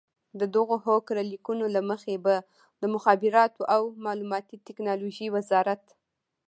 د 0.39 0.41
دغو 0.55 0.75
هوکړه 0.85 1.21
لیکونو 1.31 1.65
له 1.75 1.81
مخې 1.89 2.13
به 2.25 2.35
د 2.81 2.83
مخابراتو 2.93 3.61
او 3.75 3.81
معلوماتي 4.05 4.55
ټکنالوژۍ 4.67 5.27
وزارت 5.35 5.83